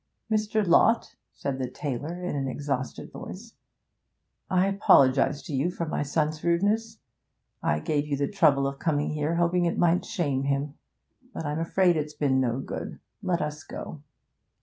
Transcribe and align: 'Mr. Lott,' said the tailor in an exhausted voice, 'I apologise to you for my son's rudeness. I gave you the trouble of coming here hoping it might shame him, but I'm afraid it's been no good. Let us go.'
'Mr. 0.31 0.65
Lott,' 0.67 1.15
said 1.31 1.59
the 1.59 1.69
tailor 1.69 2.23
in 2.23 2.35
an 2.35 2.47
exhausted 2.47 3.11
voice, 3.11 3.53
'I 4.49 4.65
apologise 4.65 5.43
to 5.43 5.53
you 5.53 5.69
for 5.69 5.85
my 5.85 6.01
son's 6.01 6.43
rudeness. 6.43 6.97
I 7.61 7.81
gave 7.81 8.07
you 8.07 8.17
the 8.17 8.27
trouble 8.27 8.65
of 8.65 8.79
coming 8.79 9.11
here 9.11 9.35
hoping 9.35 9.65
it 9.65 9.77
might 9.77 10.03
shame 10.03 10.45
him, 10.45 10.73
but 11.35 11.45
I'm 11.45 11.59
afraid 11.59 11.97
it's 11.97 12.15
been 12.15 12.39
no 12.39 12.57
good. 12.57 12.97
Let 13.21 13.43
us 13.43 13.63
go.' 13.63 14.01